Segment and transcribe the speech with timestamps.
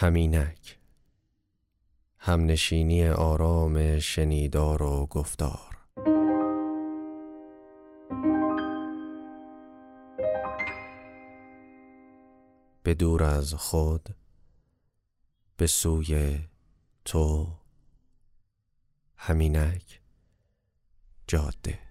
[0.00, 0.78] همینک.
[2.18, 5.78] همنشینی آرام شنیدار و گفتار.
[12.82, 14.08] به دور از خود
[15.56, 16.38] به سوی
[17.04, 17.46] تو
[19.16, 20.00] همینک.
[21.26, 21.87] جاده.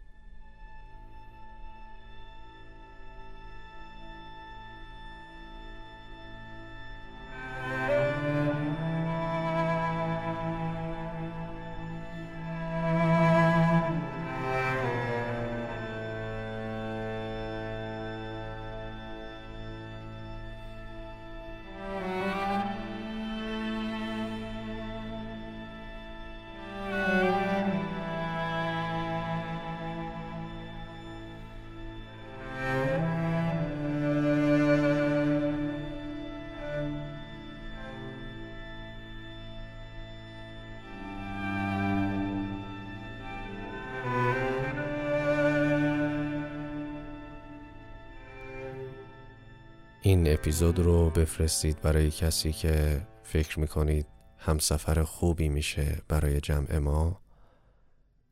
[50.08, 54.05] این اپیزود رو بفرستید برای کسی که فکر می‌کنید
[54.38, 57.22] همسفر خوبی میشه برای جمع ما.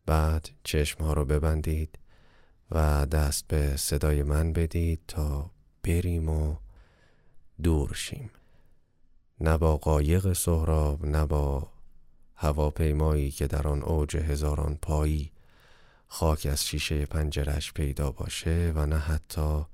[0.06, 2.00] بعد چشم ها رو ببندید
[2.72, 5.52] و دست به صدای من بدید تا
[5.84, 6.56] بریم و
[7.64, 8.30] دور شیم.
[9.42, 11.67] نه با قایق سهراب نه با
[12.36, 15.32] هواپیمایی که در آن اوج هزاران پایی
[16.08, 19.66] خاک از شیشه پنجرش پیدا باشه و نه حتی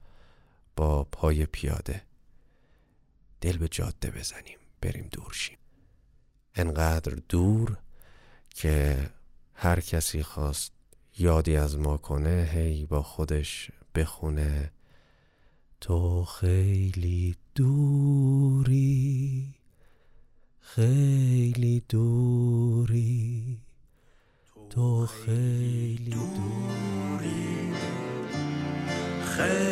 [1.11, 2.01] پای پیاده.
[3.41, 5.57] دل به جاده بزنیم بریم دور شیم.
[6.55, 7.77] انقدر دور
[8.49, 9.09] که
[9.53, 10.71] هر کسی خواست
[11.17, 14.71] یادی از ما کنه هی با خودش بخونه.
[15.81, 19.55] تو خیلی دوری
[20.59, 23.57] خیلی دوری.
[24.69, 27.73] تو خیلی دوری
[29.23, 29.70] خیلی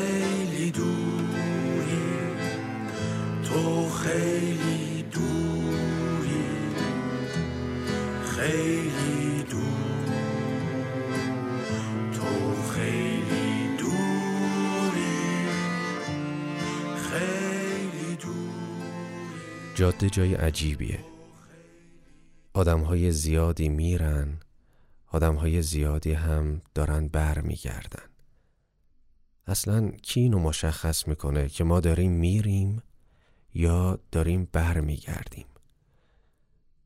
[0.79, 2.09] دوری.
[3.43, 6.45] تو خیلی دوری.
[8.25, 10.05] خیلی دور
[12.13, 15.19] تو خیلی دوری.
[16.95, 19.75] خیلی دوری.
[19.75, 20.99] جاده جای عجیبیه.
[22.53, 24.39] آدم های زیادی میرن
[25.11, 28.08] آدم های زیادی هم دارن بر میگردن
[29.49, 32.83] اصلا کی اینو مشخص می‌کنه که ما داریم میریم
[33.53, 35.45] یا داریم بر میگردیم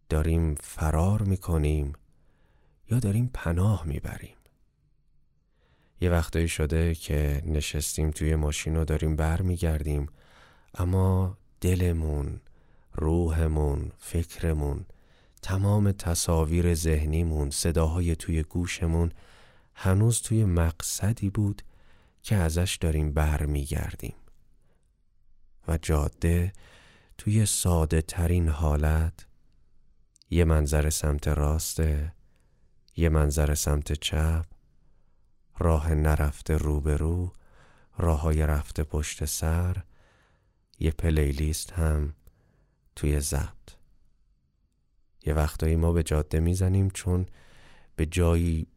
[0.10, 1.94] داریم فرار می‌کنیم
[2.92, 4.36] یا داریم پناه می‌بریم؟
[6.02, 10.08] یه وقتایی شده که نشستیم توی ماشین و داریم بر میگردیم
[10.74, 12.42] اما دلمون
[12.94, 14.86] روحمون فکرمون
[15.42, 19.12] تمام تصاویر ذهنیمون صداهای توی گوشمون
[19.76, 21.62] هنوز توی مقصدی بود
[22.24, 24.16] که ازش داریم برمیگردیم.
[25.68, 26.54] و جاده
[27.18, 29.26] توی ساده ترین حالت
[30.30, 32.14] یه منظر سمت راسته
[32.96, 34.46] یه منظر سمت چپ
[35.58, 37.34] راه نرفته روبرو
[37.98, 39.84] راه های رفته پشت سر
[40.80, 42.14] یه پلیلیست هم
[42.96, 43.70] توی ضبط.
[45.26, 47.26] یه وقتایی ما به جاده می‌زنیم چون
[47.96, 48.68] به جایی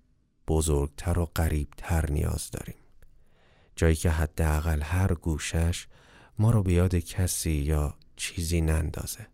[0.48, 2.85] بزرگتر و قریبتر نیاز داریم.
[3.76, 5.86] جایی که حداقل هر گوشش
[6.38, 9.26] ما رو به یاد کسی یا چیزی نندازه.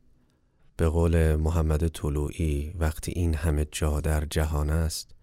[0.77, 5.15] به قول محمد طلوعی وقتی این همه جا در جهان است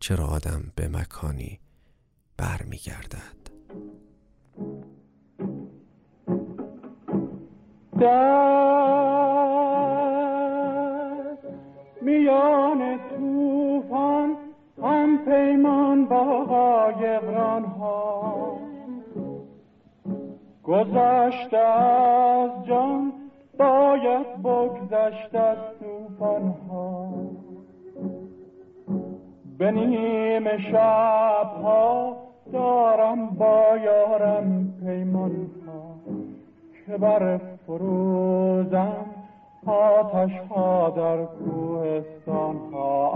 [0.00, 1.60] چرا آدم به مکانی
[2.36, 3.36] برمیگردد؟
[8.00, 8.76] در
[12.02, 13.55] میان هم
[15.26, 18.58] پیمان با قایقران ها.
[20.64, 23.12] گذشت از جان
[23.58, 27.08] باید بگذشت از توفان ها.
[29.58, 32.16] به نیم شب ها
[32.52, 35.94] دارم با یارم پیمان ها.
[36.86, 39.15] که بر فروزم
[39.66, 43.12] آتش ها در کوهستان ها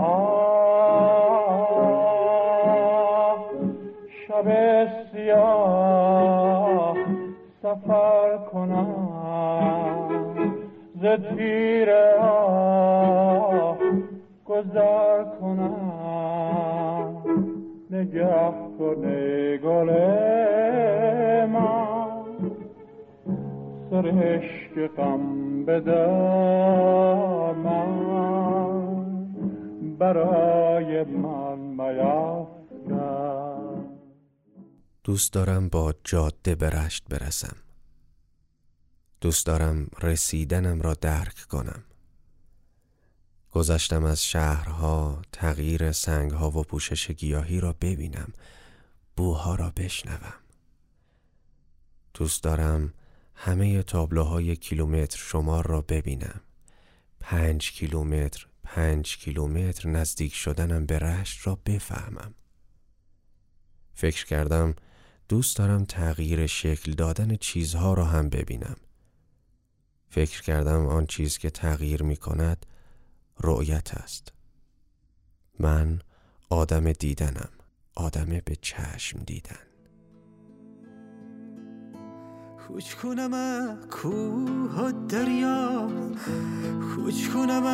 [4.27, 6.95] شب سیاه
[7.61, 8.87] سفر کنم.
[11.01, 11.89] ز تیر
[14.45, 17.23] گذر کنم.
[17.91, 19.89] نگه کنه گل
[21.45, 22.11] من.
[23.89, 25.30] سرشک غم
[29.99, 31.51] برای من
[35.03, 37.55] دوست دارم با جاده به رشت برسم.
[39.21, 41.83] دوست دارم رسیدنم را درک کنم.
[43.51, 48.33] گذشتم از شهرها تغییر سنگها و پوشش گیاهی را ببینم.
[49.17, 50.33] بوها را بشنوم.
[52.13, 52.93] دوست دارم
[53.35, 56.41] همه تابلوهای کیلومتر شمار را ببینم.
[57.19, 62.33] پنج کیلومتر پنج کیلومتر نزدیک شدنم به رشت را بفهمم.
[63.93, 64.75] فکر کردم
[65.29, 68.77] دوست دارم تغییر شکل دادن چیزها را هم ببینم.
[70.09, 72.65] فکر کردم آن چیز که تغییر می کند
[73.39, 74.33] رؤیت است.
[75.59, 76.01] من
[76.49, 77.49] آدم دیدنم
[77.95, 79.70] آدم به چشم دیدن.
[82.71, 83.31] خوش کنم
[83.89, 85.87] کوه و دریا
[86.95, 87.65] خوش کنم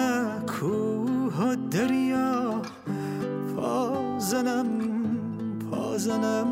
[0.47, 2.61] کوه و دریا
[3.55, 4.67] پازنم
[5.71, 6.47] پازنم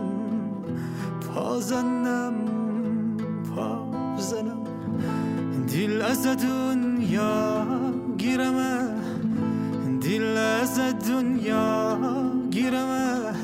[1.33, 2.33] پازنم
[3.55, 4.63] پازنم
[5.67, 7.65] دل از دنیا
[8.17, 8.89] گیرم
[10.01, 12.07] دل از دنیا
[12.51, 13.35] گیرم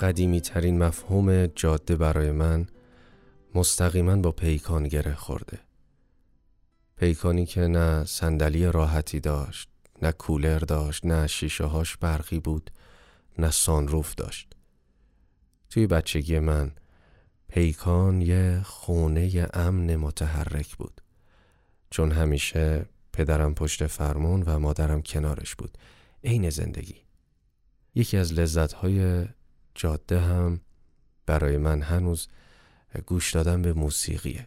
[0.00, 2.66] قدیمی ترین مفهوم جاده برای من
[3.54, 5.58] مستقیما با پیکان گره خورده.
[6.96, 9.68] پیکانی که نه صندلی راحتی داشت
[10.02, 12.70] نه کولر داشت نه شیشه هاش برقی بود
[13.38, 14.52] نه سانروف داشت.
[15.70, 16.72] توی بچگی من
[17.48, 21.00] پیکان یه خونه امن متحرک بود.
[21.90, 22.86] چون همیشه
[23.16, 25.78] پدرم پشت فرمون و مادرم کنارش بود.
[26.24, 26.96] عین زندگی.
[27.94, 29.26] یکی از لذتهای
[29.74, 30.60] جاده هم
[31.26, 32.28] برای من هنوز
[33.06, 34.46] گوش دادن به موسیقیه.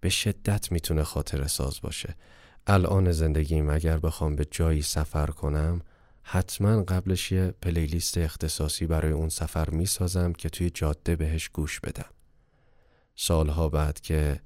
[0.00, 2.14] به شدت می‌تونه خاطر ساز باشه.
[2.66, 5.80] الان زندگیم اگر بخوام به جایی سفر کنم
[6.22, 12.10] حتما قبلش یه پلیلیست اختصاصی برای اون سفر می‌سازم که توی جاده بهش گوش بدم.
[13.14, 14.40] سالها بعد که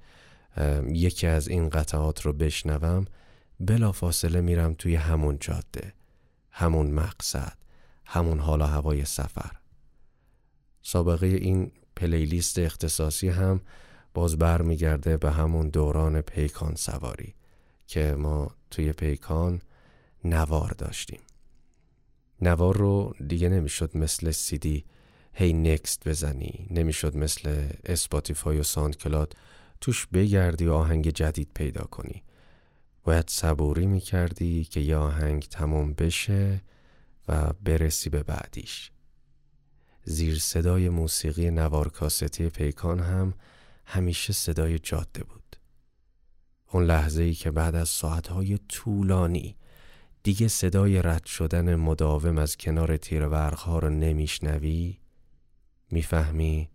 [0.88, 3.05] یکی از این قطعات رو بشنوم
[3.60, 5.92] بلا فاصله میرم توی همون جاده
[6.50, 7.56] همون مقصد
[8.06, 9.50] همون حال و هوای سفر.
[10.82, 13.60] سابقه این playlist اختصاصی هم
[14.14, 17.34] باز بر میگرده به همون دوران پیکان سواری
[17.86, 19.60] که ما توی پیکان
[20.24, 21.20] نوار داشتیم.
[22.42, 24.84] نوار رو دیگه نمی‌شد مثل سیدی
[25.32, 29.36] هی next بزنی نمی‌شد مثل Spotify و SoundCloud
[29.80, 32.22] توش بگردی و آهنگ جدید پیدا کنی.
[33.04, 36.62] باید صبوری می‌کردی که یه آهنگ تمام بشه
[37.28, 38.90] و برسی به بعدیش.
[40.04, 43.34] زیر صدای موسیقی نوار کاستی پیکان هم
[43.86, 45.56] همیشه صدای جاده بود.
[46.72, 49.56] اون لحظه ای که بعد از ساعتهای طولانی
[50.22, 54.98] دیگه صدای رد شدن مداوم از کنار تیر ها رو نمیشنوی
[55.90, 56.70] می‌فهمی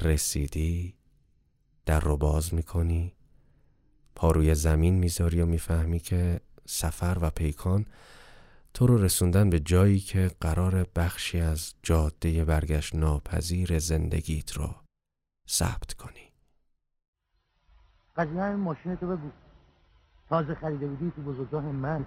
[0.00, 0.94] رسیدی
[1.86, 3.14] در رو باز می‌کنی.
[4.28, 7.86] روی زمین می‌ذاری و می‌فهمی که سفر و پیکان
[8.74, 14.74] تو رو رسوندن به جایی که قرار بخشی از جاده برگشت ناپذیر زندگیت رو
[15.48, 16.32] ثبت کنی.
[18.16, 19.30] قضیه همین ماشین تو بگو.
[20.28, 22.06] تازه خریده بودی تو بزرگاه من.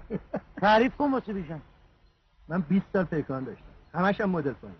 [0.60, 1.60] تعریف کن واسه بیشم
[2.48, 3.64] من 20 سال پیکان داشتم.
[3.94, 4.76] همش هم مدل کنیم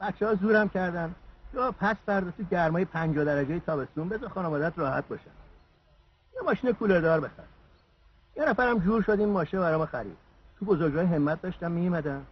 [0.00, 1.14] بچه ها زورم کردن.
[1.52, 4.08] تو پس فردا تو گرمای 50 درجه تابستون.
[4.08, 5.30] بذار خانوادت راحت باشن.
[6.46, 7.42] ماشین کولردار بخر
[8.36, 10.16] یه نفرم جور شد این ماشین برام خرید.
[10.58, 12.26] تو بزرگراه همت داشتم میمدم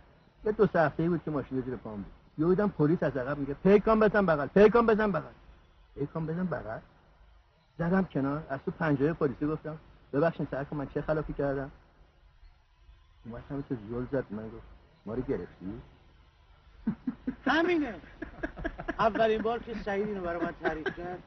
[0.44, 2.12] یه دو سه هفته بود که ماشین زیر پام بود.
[2.38, 5.32] یه بودم پلیس از عقب میگه پیکان بزن بغل پیکان بزن بغل.
[5.94, 6.78] پیکان بزن بغل؟
[7.78, 9.78] زدم کنار از تو پنجره پلیسی گفتم
[10.12, 11.70] ببخشید سر من چه خلافی کردم؟
[13.24, 14.66] اومد تو زل زد من گفت
[15.06, 15.80] ما رو گرفتی؟
[17.46, 17.94] همینه.
[18.98, 21.22] اولین بار که سعید اینو برای من تعریف کرد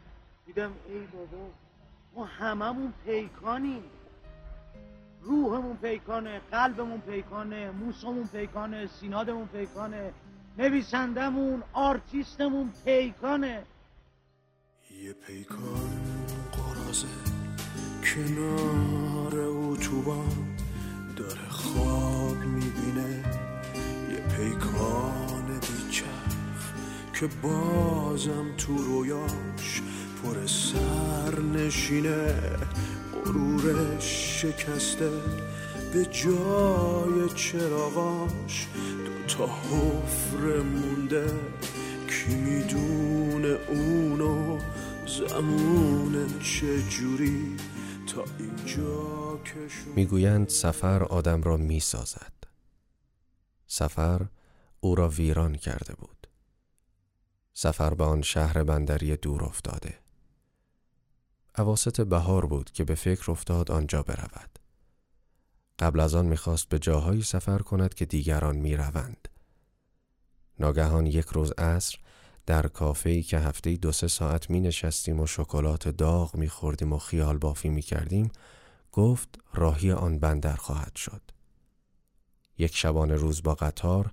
[0.45, 1.49] دیدم ای بابا.
[2.15, 3.83] ما هممون پیکانیم.
[5.21, 10.13] روحمون پیکانه قلبمون پیکانه موسمون پیکانه سینادمون پیکانه
[10.57, 13.63] نویسندمون آرتیستمون پیکانه.
[15.03, 15.99] یه پیکان
[16.51, 17.07] قرازه
[18.03, 20.57] کنار اتوبان
[21.15, 23.23] داره خواب می‌بینه.
[24.11, 26.73] یه پیکان بیچرخ
[27.13, 29.81] که بازم تو رویاش
[30.23, 32.33] پر سر نشینه
[33.25, 35.09] غرورش شکسته
[35.93, 38.67] به جای چراغاش.
[39.05, 41.25] دو تا حفره مونده
[42.09, 44.59] کی می‌دونه اونو؟
[45.07, 47.57] زمون چجوری
[48.13, 52.33] تا اینجا کشون می‌گویند سفر آدم را می‌سازد.
[53.67, 54.25] سفر
[54.79, 56.27] او را ویران کرده بود.
[57.53, 60.06] سفر به آن شهر بندری دور افتاده.
[61.57, 64.59] عواست بهار بود که به فکر افتاد آنجا برود
[65.79, 69.27] قبل از آن می‌خواست به جاهایی سفر کند که دیگران می‌روند
[70.59, 71.97] ناگهان یک روز عصر
[72.45, 76.97] در کافه‌ای که هفته دو سه ساعت می نشستیم و شکلات داغ می خوردیم و
[76.97, 78.31] خیال بافی می کردیم
[78.91, 81.21] گفت راهی آن بندر خواهد شد.
[82.57, 84.11] یک شبانه روز با قطار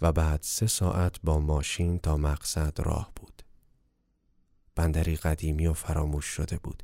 [0.00, 3.15] و بعد سه ساعت با ماشین تا مقصد راه.
[4.86, 6.82] بندری قدیمی و فراموش شده بود.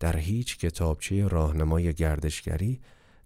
[0.00, 2.80] در هیچ کتابچه راهنمای گردشگری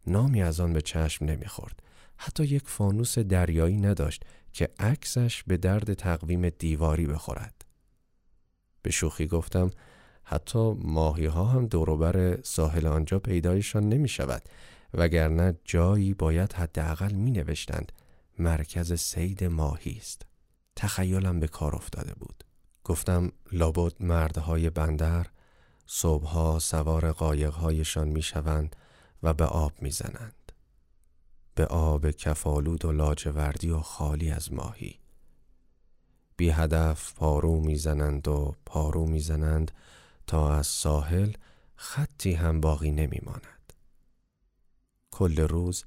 [0.06, 1.82] نامی از آن به چشم نمی‌خورد.
[2.16, 7.64] حتی یک فانوس دریایی نداشت که عکسش به درد تقویم دیواری بخورد.
[8.82, 9.70] به شوخی گفتم
[10.24, 14.42] حتی ماهی ها هم دوروبر ساحل آنجا پیدایشان نمی شود
[14.94, 17.92] وگرنه جایی باید حداقل می نوشتند
[18.38, 20.26] مرکز سید ماهی است.
[20.76, 22.50] تخیلم به کار افتاده بود.
[22.84, 25.26] گفتم لابد مردهای بندر
[25.87, 28.76] صبحها سوار قایقهایشان می شوند
[29.22, 30.52] و به آب می زنند.
[31.54, 34.99] به آب کفالود و لاجوردی و خالی از ماهی
[36.37, 39.70] بی هدف پارو می‌زنند و پارو می‌زنند
[40.26, 41.32] تا از ساحل
[41.76, 43.72] خطی هم باقی نمیماند
[45.10, 45.84] کل روز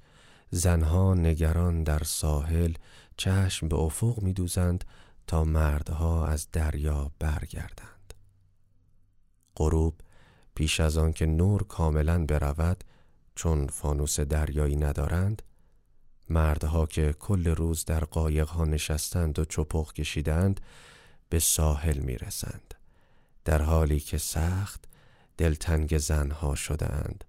[0.49, 2.73] زنها نگران در ساحل
[3.17, 4.85] چشم به افق میدوزند
[5.27, 8.13] تا مردها از دریا برگردند.
[9.55, 10.01] غروب
[10.55, 12.83] پیش از آن که نور کاملا برود
[13.35, 15.41] چون فانوس دریایی ندارند
[16.29, 20.61] مردها که کل روز در قایقها نشستند و چپخ کشیدند
[21.29, 22.73] به ساحل می رسند
[23.45, 24.85] در حالی که سخت
[25.37, 27.23] دلتنگ زنها شدند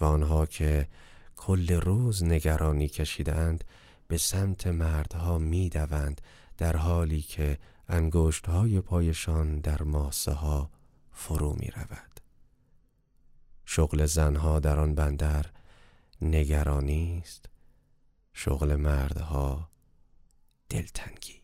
[0.00, 0.88] و آنها که
[1.36, 3.64] کل روز نگرانی کشیدند
[4.08, 6.20] به سمت مردها می دوند
[6.58, 7.58] در حالی که
[7.88, 10.70] انگشت های پایشان در ماسه ها
[11.12, 12.20] فرو می رود.
[13.64, 15.46] شغل زنها در آن بندر
[16.22, 17.48] نگرانی است.
[18.32, 19.68] شغل مردها
[20.68, 21.42] دلتنگی.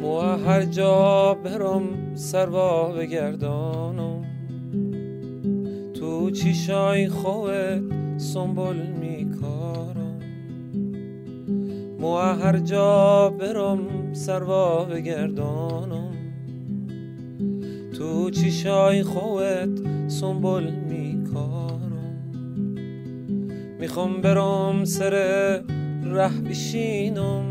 [0.00, 4.29] مو هر جا برم سروا بگردانم
[6.10, 7.82] تو چیشای خوت
[8.16, 10.20] سنبول میکارم.
[12.00, 16.12] مو هر جا برم سروا بگردانم.
[17.98, 22.24] تو چیشای خوت سنبول میکارم.
[23.80, 25.10] می‌خوام برم سر
[26.04, 27.44] ره بشینم.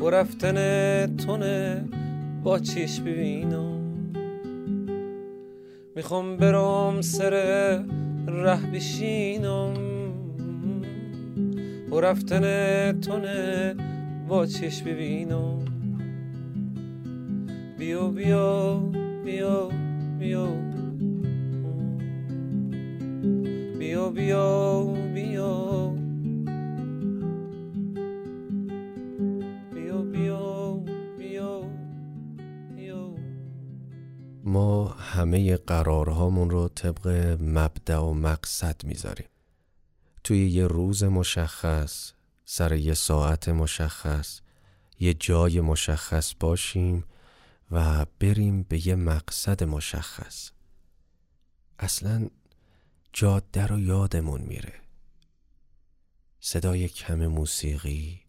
[0.00, 0.56] و رفتن
[1.16, 1.84] تونه
[2.44, 3.79] با چیش ببینم.
[5.96, 7.30] می‌خوام برم سر
[8.26, 9.74] ره بشینم.
[11.90, 12.42] و رفتن
[13.00, 13.74] تونه
[14.28, 15.58] با چش ببینم.
[17.78, 18.76] بیا بیا
[19.24, 19.68] بیا
[20.18, 20.48] بیا.
[23.78, 25.99] بیا بیا بیا.
[35.30, 37.08] همه قرارهامون رو طبق
[37.40, 39.28] مبدع و مقصد می‌ذاریم.
[40.24, 42.12] توی یه روز مشخص
[42.44, 44.40] سر یه ساعت مشخص
[45.00, 47.04] یه جای مشخص باشیم
[47.70, 50.50] و بریم به یه مقصد مشخص.
[51.78, 52.28] اصلا
[53.12, 54.74] جاده رو یادمون میره.
[56.40, 58.20] صدای کم موسیقی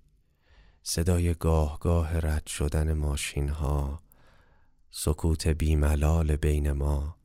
[0.84, 4.11] صدای گاه گاه رد شدن ماشین ها
[4.94, 7.18] سکوت بیملال بین ما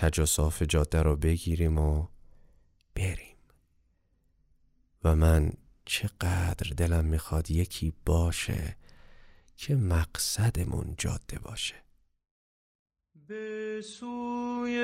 [0.00, 2.06] کج و صاف جاده رو بگیریم و
[2.94, 3.36] بریم.
[5.04, 5.52] و من
[5.84, 8.76] چقدر دلم می‌خواد یکی باشه
[9.56, 11.74] که مقصدمون جاده باشه.
[13.14, 14.82] به سوی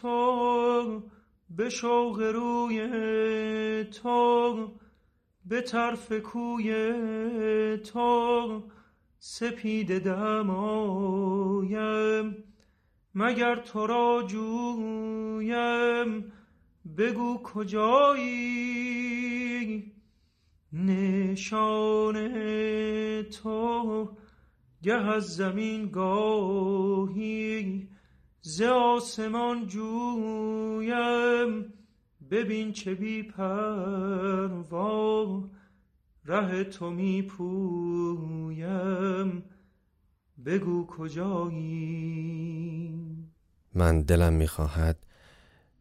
[0.00, 1.02] تو
[1.50, 4.72] به شوق روی تو
[5.44, 6.92] به طرف کوی
[7.78, 8.62] تو
[9.24, 11.16] سپید دمایم.
[13.14, 16.32] مگر تو را جویم؟
[16.96, 19.12] بگو کجایی؟
[20.72, 22.28] نشان
[23.22, 24.08] تو
[24.82, 27.88] گه از زمین گاهی
[28.40, 31.72] ز آسمان جویم.
[32.30, 35.42] ببین چه بی پروا.
[36.24, 38.72] ره تو می پویم
[40.44, 42.52] بگو کجایی؟
[43.74, 45.06] من دلم می‌خواهد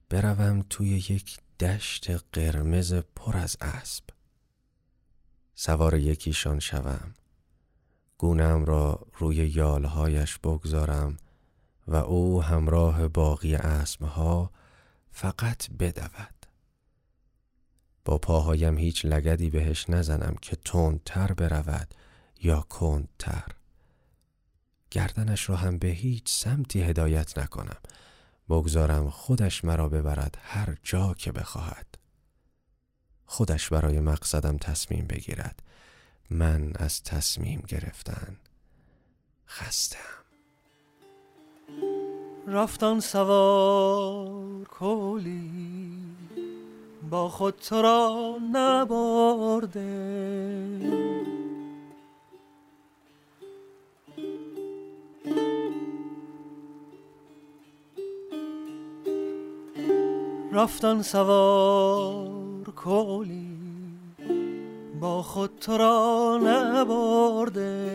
[0.10, 4.04] بروم توی یک دشت قرمز پر از اسب.
[5.56, 7.14] سوار یکیشان شوم.
[8.18, 11.18] گونم را روی یالهایش بگذارم
[11.88, 14.52] و او همراه باقی اسبها
[15.12, 16.31] فقط بدود.
[18.06, 21.94] با پاهایم هیچ لگدی بهش نزنم که تندتر برود
[22.42, 23.46] یا کندتر.
[24.92, 27.78] گردنش را هم به هیچ سمتی هدایت نکنم.
[28.50, 31.88] بگذارم خودش مرا ببرد هر جا که بخواهد.
[33.26, 35.64] خودش برای مقصدم تصمیم بگیرد.
[36.30, 38.38] من از تصمیم گرفتن
[39.48, 40.22] خستم
[42.48, 45.52] رفتن سوار کولی.
[47.12, 49.82] با خود تو را نبرده.
[60.52, 63.58] رفتن سوار کولی
[65.00, 67.92] با خود تو را نبرده.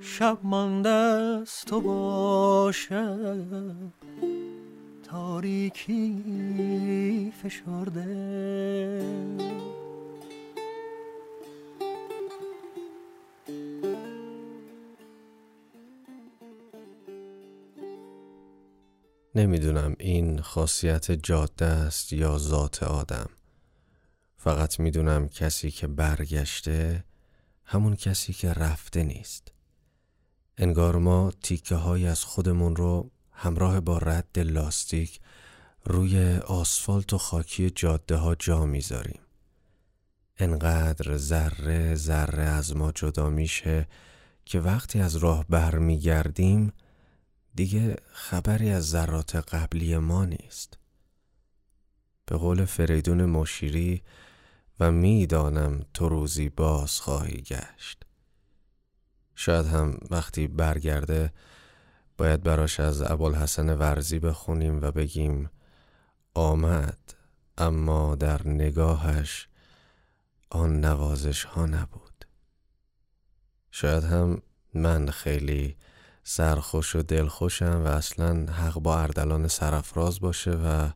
[0.00, 2.82] شب مانده است تو باشد
[5.12, 6.12] تاریکی
[7.42, 8.06] فشرده.
[19.34, 23.30] نمی‌دونم این خاصیت جاده است یا ذات آدم.
[24.36, 27.04] فقط می‌دونم کسی که برگشته
[27.64, 29.52] همون کسی که رفته نیست.
[30.58, 33.10] انگار ما تیکه های از خودمون رو
[33.42, 35.20] همراه با رد لاستیک
[35.84, 39.20] روی آسفالت و خاکی جاده ها جا می‌ذاریم.
[40.38, 43.88] انقدر ذره ذره از ما جدا میشه
[44.44, 46.72] که وقتی از راه برمیگردیم
[47.54, 50.78] دیگه خبری از ذرات قبلی ما نیست.
[52.26, 54.02] به قول فریدون مشیری
[54.80, 58.02] و می‌دانم تو روزی باز خواهی گشت.
[59.34, 61.32] شاید هم وقتی برگرده
[62.22, 65.50] باید براش از ابوالحسن ورزی بخونیم و بگیم
[66.34, 67.14] آمد
[67.58, 69.48] اما در نگاهش
[70.50, 72.24] آن نوازش ها نبود.
[73.70, 74.42] شاید هم
[74.74, 75.76] من خیلی
[76.24, 80.90] سرخوش و دلخوشم و اصلا حق با اردلان سرفراز باشه و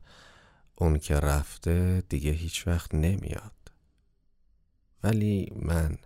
[0.74, 3.72] اون که رفته دیگه هیچ وقت نمیاد.
[5.04, 5.98] ولی من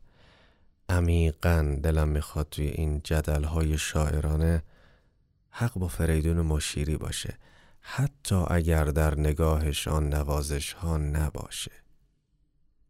[0.88, 4.62] عمیقا دلم می‌خواد توی این جدل های شاعرانه
[5.50, 7.38] حق با فریدون مشیری باشه
[7.80, 11.72] حتی اگر در نگاهش آن نوازش ها نباشه.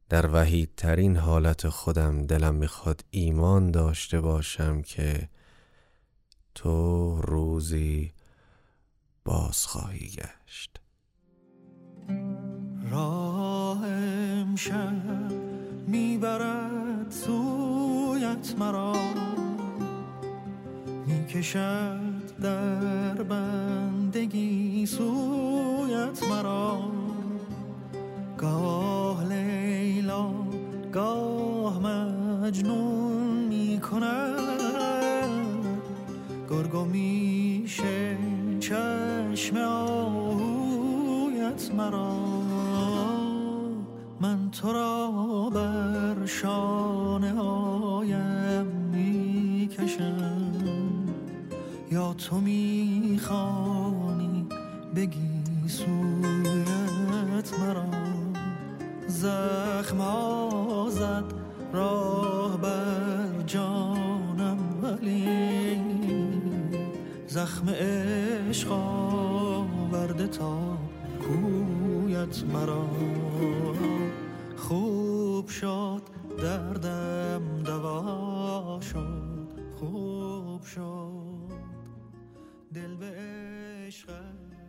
[0.09, 5.29] در وحیدترین حالت خودم دلم می‌خواد ایمان داشته باشم که
[6.55, 8.13] تو روزی
[9.25, 10.81] باز خواهی گشت.
[12.91, 15.33] راه امشب
[15.87, 18.97] می‌برد سویت مرا
[21.07, 22.10] می‌کشد
[22.43, 26.81] در بندگی سویت مرا.
[28.39, 30.31] گاه لیلا
[30.93, 34.51] گاه مجنون می‌کند.
[36.51, 38.17] گرگو میشه
[38.61, 40.91] چشم آهویت
[41.77, 42.20] مرا.
[51.91, 54.47] یا تو می‌خوانی
[54.97, 57.85] بگی سویت مرا؟
[59.07, 61.25] زخم ها زد
[61.73, 65.81] راه بر جانم ولی
[67.29, 70.59] زخم عشق آورده تا
[71.21, 72.87] کویت مرا.
[74.57, 76.03] خوب شد
[76.43, 79.49] دردم دوا شد.
[79.81, 81.00] خوب شد.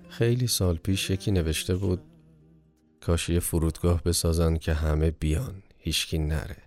[0.09, 2.01] خیلی سال پیش یکی نوشته بود
[3.01, 6.57] کاش یه فرودگاه بسازن که همه بیان هیچکی نره.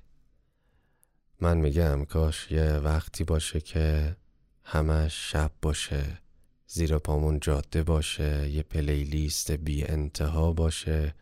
[1.40, 4.16] من میگم کاش یه وقتی باشه که
[4.64, 6.18] همش شب باشه
[6.66, 11.14] زیر پامون جاده باشه یه پلیلیست بی انتها باشه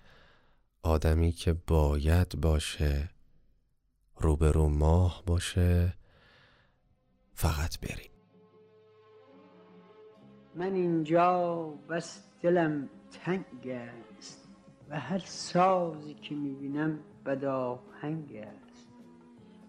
[0.82, 3.10] آدمی که باید باشه
[4.16, 5.94] روبرو ماه باشه
[7.34, 8.11] فقط بریم.
[10.54, 12.88] من اینجا بس دلم
[13.24, 14.48] تنگ است
[14.90, 18.86] و هر سازی که می‌بینم بداهنگ است.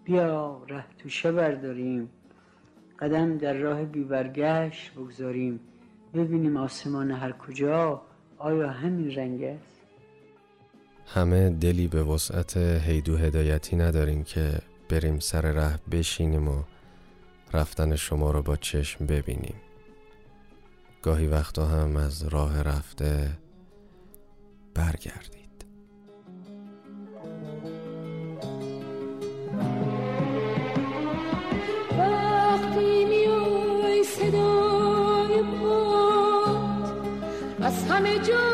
[0.04, 2.10] بیا ره توشه برداریم
[2.98, 5.60] قدم در راه بیبرگشت بگذاریم
[6.14, 8.02] ببینیم آسمان هر کجا
[8.38, 9.80] آیا همین رنگ است.
[11.06, 16.62] همه دلی به وسعت هیدو هدایتی نداریم که بریم سر ره بشینیم و
[17.52, 19.54] رفتن شما رو با چشم ببینیم.
[21.04, 23.38] گاهی وقتا هم از راه رفته
[24.74, 25.64] برگردید.
[31.98, 36.92] وقتی میای صدای پاد
[37.60, 38.53] از همه جاده